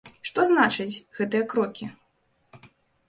Што 0.27 0.45
значаць 0.51 1.01
гэтыя 1.19 1.43
крокі? 1.53 1.85